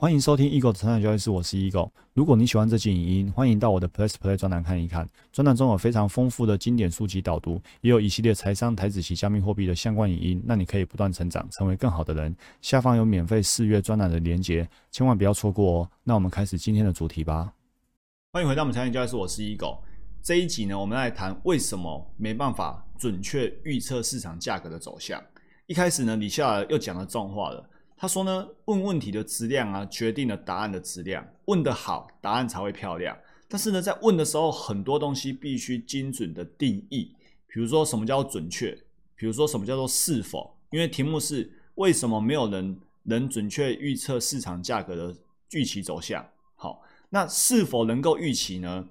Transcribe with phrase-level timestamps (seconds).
[0.00, 1.90] 欢迎收听 Eagle 的成长交易室，我是 Eagle。
[2.14, 5.08] 如果你喜欢这期影音，欢迎到我的 Plus Play 专栏看一看。
[5.32, 12.32] 专栏中有非常丰富的经典书籍导读，也有一系列财商、台子及加密货币的相关影音，让你可以不断成长，成为更好的人。
[12.62, 15.90] 下方有免费试阅专栏的连结，千万不要错过哦。
[16.04, 17.52] 那我们开始今天的主题吧。
[18.32, 19.80] 欢迎回到我们财商交易室，我是 Eagle。
[20.22, 25.20] 这一集呢，我们来谈为什么没办法准确预测市场价格的走向。
[25.66, 27.68] 一开始呢，李笑又讲了重话了。
[28.00, 31.26] 他说呢，问问题的质量啊，决定了答案的质量。
[31.46, 33.18] 问得好，答案才会漂亮。
[33.48, 37.12] 但是呢，在问的时候，很多东西必须精准的定义。
[37.48, 38.70] 比如说，什么叫准确？
[39.16, 40.54] 比如说，什么叫做是否？
[40.70, 45.16] 因为题目是为什么没有人能准确预测市场价格的
[45.50, 46.24] 预期走向？
[46.54, 48.86] 好，那是否能够预期呢？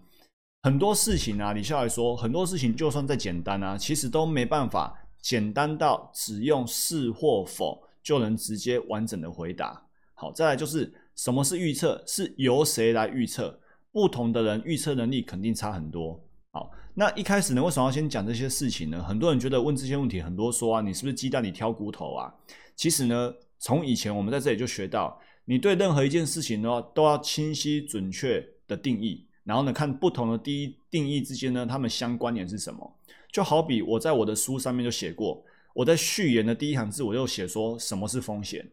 [0.64, 7.87] 很多事情啊，李笑来说，很多事情就算再简单啊，其实都没办法简单到只用是或否。
[8.08, 9.86] 就能直接完整的回答。
[10.14, 12.02] 好，再来就是什么是预测？
[12.08, 13.60] 是由谁来预测？
[13.92, 16.18] 不同的人预测能力肯定差很多。
[16.52, 19.04] 好，那一开始呢，为什么要先讲这些事情呢？
[19.04, 22.34] 很多人觉得问这些问题，很多说啊，你是不是鸡蛋里挑骨头啊？
[22.78, 32.90] 其实呢，从以前我们在这里就学到，你对任何一件事情的话，都要清晰准确的定义，然后呢，看不同的第一定义之间呢，它们相关联是什么？
[33.34, 35.44] 就好比我在我的书上面就写过。
[35.78, 38.68] 我在序言的第一行字，我就写说什么是风险，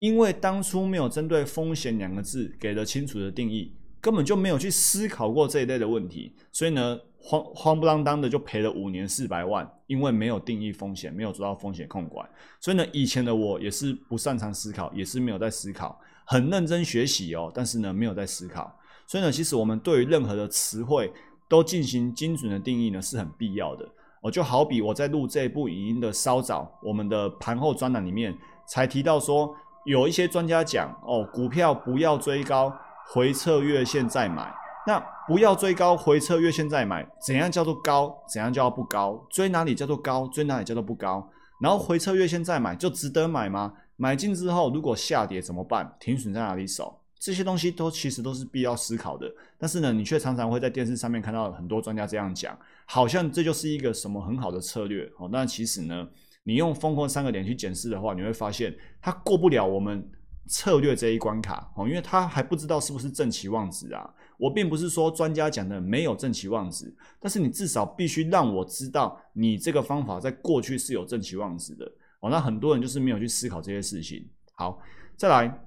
[0.00, 12.28] 因为当初没有针对风险两个字给了清楚的定义，根本就没有去思考过这一类的问题，所以呢，慌慌不啷当的就赔了五年四百万，因为没有定义风险，没有做到风险控管，
[12.60, 21.10] 所以呢，以前的我也是不擅长思考，也是没有在思考，很认真学习哦，但是呢，没有在思考，所以呢，其实我们对于任何的词汇
[21.48, 23.88] 都进行精准的定义呢，是很必要的。
[24.20, 29.54] 哦，就好比我在录这部影音的稍早，我们的盘后专栏里面才提到说，
[29.84, 32.72] 有一些专家讲哦，股票不要追高，
[33.08, 34.54] 回撤月线再买。
[34.86, 38.14] 那不要追高，回撤月线再买，怎样叫做高？
[38.28, 39.26] 怎样叫做不高？
[39.30, 40.26] 追哪里叫做高？
[40.28, 41.28] 追哪里叫做不高？
[41.60, 43.72] 然后回撤月线再买，就值得买吗？
[43.96, 45.94] 买进之后如果下跌怎么办？
[46.00, 46.99] 停损在哪里守？
[47.20, 55.28] 这些东西都其实都是必要思考的，但是呢，你却常常会在电视上面看到很多专家这样讲，好像这就是一个什么很好的策略哦。
[55.30, 56.08] 那其实呢，
[56.44, 60.10] 你用疯狂三个点去检视的话，你会发现它过不了我们
[60.46, 64.08] 策略这一关卡哦，因为它还不知道是不是正期望值啊。
[64.38, 71.84] 我并不是说专家讲的没有正期望值，但是你至少必须让我知道你这个方法在过去是有正期望值的
[72.20, 72.30] 哦。
[72.30, 74.26] 那很多人就是没有去思考这些事情。
[74.54, 74.80] 好，
[75.18, 75.66] 再来。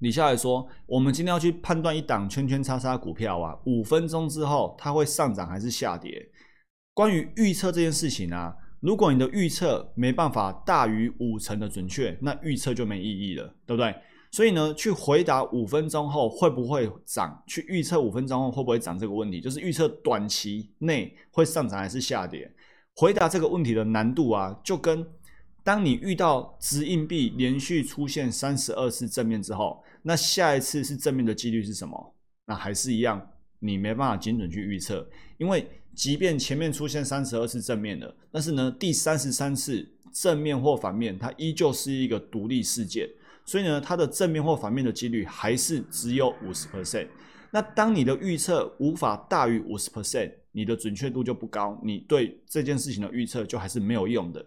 [0.00, 6.26] 李下来说，我们今天要去判断一档圈圈叉叉股票啊，五分钟之后它会上涨还是下跌？
[6.94, 13.94] 关于预测这件事情啊，如果你的预测没办法大于五成的准确，那预测就没意义了，对不对？
[14.32, 22.50] 所以呢，去回答五分钟后会不会涨，去预测五分钟后会不会涨这个问题，就是预测短期内会上涨还是下跌。
[22.94, 25.06] 回答这个问题的难度啊，就跟
[25.62, 29.82] 当你遇到值硬币连续出现三十二次正面之后。
[30.02, 32.14] 那下一次是正面的几率是什么？
[32.46, 33.20] 那还是一样，
[33.58, 35.06] 你没办法精准去预测，
[35.36, 43.06] 因为即便前面出现三十二次正面的，但是呢，第三十三次正面或反面，它依旧是一个独立事件，
[43.44, 47.08] 所以呢，它的正面或反面的几率还是只有五十 percent。
[47.50, 54.42] 那当你的预测无法大于五十 percent，你的准确度就不高，你对这件事情的预测就还是没有用的。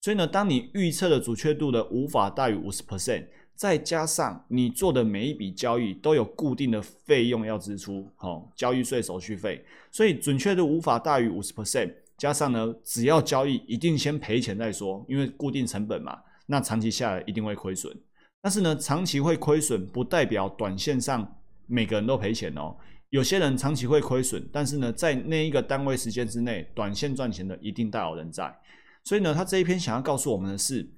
[0.00, 3.24] 所以呢，当你预测的准确度的无法大于五十 percent。
[3.58, 11.92] 再加上你做的每一笔交易都有固定的费用要支出，好，交易税、手续费，所以准确度无法大于五十 percent。
[12.16, 16.16] 加上呢，只要交易一定先赔钱再说，因为固定成本嘛，
[16.46, 17.92] 那长期下来一定会亏损。
[18.40, 21.36] 但是呢，长期会亏损不代表短线上
[21.66, 22.76] 每个人都赔钱哦。
[23.10, 28.56] 有些人长期会亏损，但是呢，在那一个单位时间之内，短线赚钱的一定大有人在。
[29.04, 30.90] 所以呢，他这一篇想要告诉我们的是，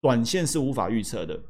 [0.00, 1.40] 短线是无法预测的。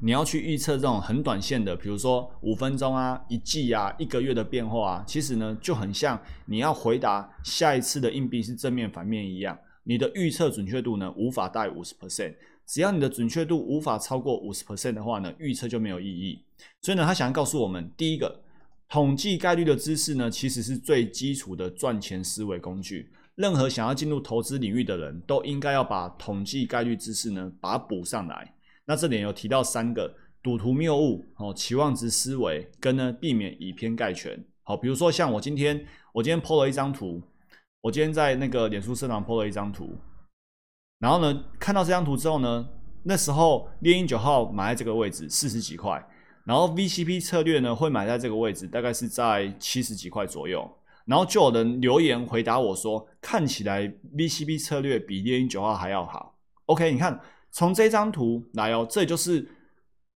[0.00, 12.34] 你要去预测这种很短线的，比如说五分钟啊、一季啊、一个月的变化啊，其实呢就很像你要回答下一次的硬币是正面反面一样，你的预测准确度呢无法大于五十 percent。
[12.64, 16.44] 只要你的准确度无法超过五十 percent 的话呢，预测就没有意义。
[16.80, 18.42] 所以呢，他想要告诉我们，第一个，
[18.88, 23.10] 统计概率的知识呢，其实是最基础的赚钱思维工具。
[23.38, 28.52] 任何想要进入投资领域的人都应该要把统计概率知识呢，把它补上来。
[28.84, 30.12] 那这里有提到三个
[30.42, 34.44] 赌徒谬误哦，期望值思维跟呢避免以偏概全。
[34.64, 37.22] 好，比如说像我今天我今天 PO 了一张图，
[37.80, 39.96] 我今天在那个脸书社团 PO 了一张图，
[40.98, 42.68] 然后呢看到这张图之后呢，
[43.04, 46.04] 那时候猎鹰九号买在这个位置四十几块，
[46.44, 50.68] 然后 VCP 策略呢会买在这个位置，大概是在七十几块左右。
[51.08, 56.38] 然后就有人留言回答我说，看起来 VCP 策略比猎鹰九号还要好。
[56.66, 57.18] OK，你看
[57.50, 59.48] 从这张图来哦，这就是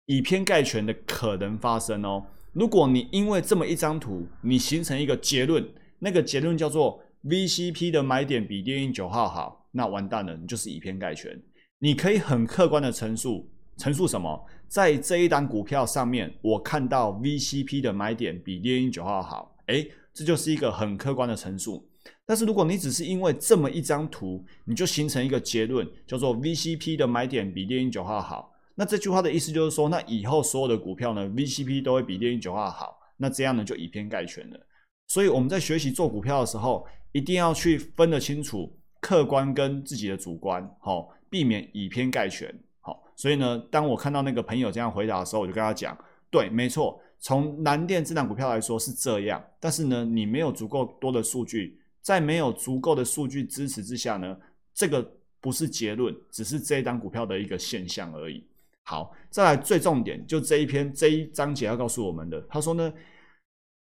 [0.04, 2.22] 以偏概全的可能发生哦。
[2.52, 5.66] 如果你因为这么一张图，你形成一个结论，
[5.98, 11.40] 那个结论叫做 VCP 的买点比猎鹰九号好，那完蛋了，你就是以偏概全。
[11.78, 14.44] 你可以很客观的陈述，陈述什么？
[14.68, 21.88] 在这一单股票上面，我看到 VCP 的买点比猎鹰九号好，诶，这就是一个很客观的陈述。
[22.26, 28.52] 但是如果你只是因为这么一张图，你就形成一个结论，叫做 VCP 的买点比猎鹰九号好。
[28.74, 32.98] 那这句话的意思就是说，那以后所有的股票呢，VCP 都会比猎鹰九号好。
[33.18, 34.58] 那这样呢，就以偏概全了。
[35.06, 42.52] 所以我们在学习做股票的时候，一定要去分得清楚客观跟自己的主观，好，避免以偏概全。
[42.80, 45.96] 好，所以呢，当我看到那个朋友这样回答的时候，我就跟他讲，
[46.30, 54.36] 对，没错，从南电这档股票来说是这样，但是呢，你没有足够多的数据，在没有足够的数据支持之下呢，
[54.74, 55.08] 这个
[55.40, 58.44] 不是结论，只是这一档股票的一个现象而已。
[58.82, 62.92] 好，再来最重点，就这一篇这一章节要告诉我们的，他说呢，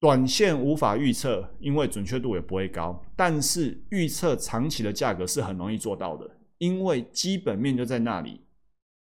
[0.01, 8.41] 短线无法预测，因为准确度也不会高，但是预测长期的价格是很容易做到的，因为基本面就在那里。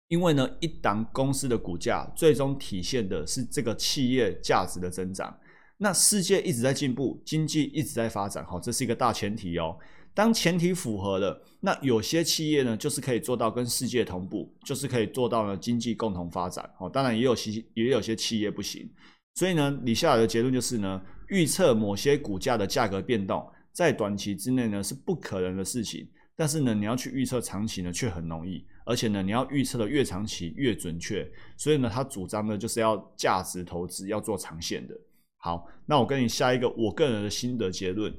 [0.08, 5.38] 因为呢，一档公司的股价最终体现的是这个企业价值的增长。
[5.76, 9.78] 那世界一直在进步，经济一直在发展，好，这是一个大前提哦。
[10.14, 16.68] 当前提符合了，那有些企业呢，就是可以做到跟世界同步，就是可以做到呢经济共同发展。
[16.80, 18.90] 哦，当然也有些也有些企业不行。
[19.34, 26.08] 所以呢，你下来的结论就是呢，预测某些股价的价格变动，在短期之内呢是不可能的事情。
[26.38, 28.64] 但是呢，你要去预测长期呢，却很容易。
[28.84, 31.28] 而且呢，你要预测的越长期越准确。
[31.56, 34.94] 所以呢，他主张呢就是要价值投资，要做长线的。
[35.38, 38.14] 好，那我跟你下一个我个人的心得结论。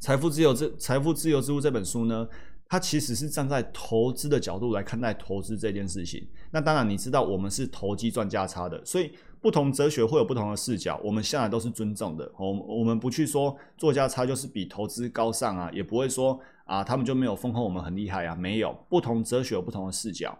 [0.00, 2.28] 财富自由之财富自由之路这本书呢，
[2.68, 6.28] 它其实是站在投资的角度来看待投资这件事情。
[6.50, 11.00] 那当然，你知道我们是投机赚价差的，所以不同哲学会有不同的视角。
[11.02, 12.30] 我们向来都是尊重的。
[12.36, 18.34] 我我们不去说做价差就是比投资高尚啊，也不会说啊他们就没有封控我们很厉害啊。
[18.34, 20.38] 没有，不同哲学有不同的视角。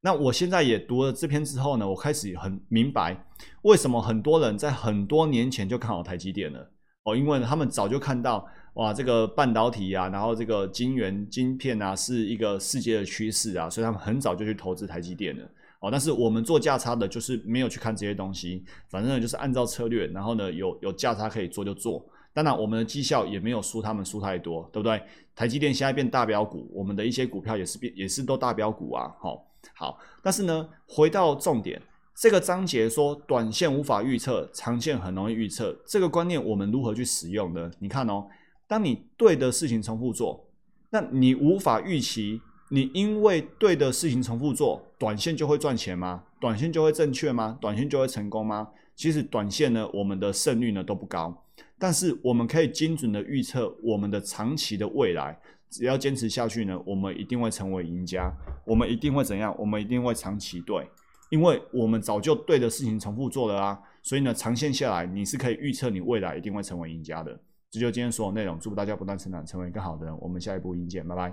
[0.00, 3.24] 那我现在也读了这篇之后呢，我开始很明白
[3.62, 6.70] 为什么很多人在很多年前就看好台积电了
[7.04, 8.46] 哦，因为他们早就看到。
[8.74, 15.44] 哇，这个半导体啊，然后这个晶圆晶片啊，是一个世界的趋势啊，所以他们很早就去投资台积电了。
[15.80, 22.04] 哦，但是我们做价差的，就是没有去看这些东西，反正就是按照策略，然后呢，有有价差可以做就做。
[22.32, 25.02] 当然，我们的绩效也没有输他们输太多，对不对？
[25.34, 29.10] 台积电现在变大标股，我们的一些股票也是变也是都大标股啊。
[29.18, 29.44] 好，
[29.74, 31.80] 好，但是呢，回到重点，
[32.14, 37.70] 这个章节说短线无法预测，长线很容易预测，这个观念我们如何去使用呢？
[37.80, 38.26] 你看哦。
[38.70, 40.48] 当你对的事情重复做，
[40.90, 46.22] 那你无法预期，你因为对的事情重复做，短线就会赚钱吗？
[46.40, 47.58] 短线就会正确吗？
[47.60, 48.68] 短线就会成功吗？
[48.94, 51.44] 其实短线呢，我们的胜率呢都不高，
[51.80, 55.36] 但是我们可以精准的预测我们的长期的未来，
[55.68, 58.32] 只要坚持下去呢，我们一定会成为赢家，
[58.64, 59.52] 我们一定会怎样？
[59.58, 60.88] 我们一定会长期对，
[61.30, 67.36] 因为我们早就对的事情重复做了啊，所以呢，长线下来你是可以预测你未来一定会成为赢家的。
[67.70, 70.16] 这就今天所有内容，祝福大家不断成长，成为更好的人。
[70.20, 71.32] 我们下一步音见，拜拜。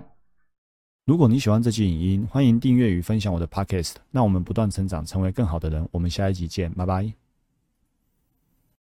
[1.04, 3.94] 如果你喜欢这期影音，欢迎订阅与分享我的 podcast。
[4.10, 5.88] 那我们不断成长，成为更好的人。
[5.90, 7.27] 我们下一集见，拜拜。